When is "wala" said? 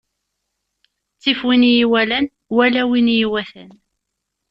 2.57-2.81